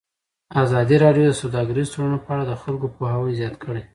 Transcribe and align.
ازادي 0.63 0.95
راډیو 1.03 1.25
د 1.27 1.33
سوداګریز 1.41 1.87
تړونونه 1.91 2.17
په 2.23 2.29
اړه 2.33 2.43
د 2.47 2.53
خلکو 2.63 2.87
پوهاوی 2.95 3.37
زیات 3.39 3.55
کړی. 3.63 3.81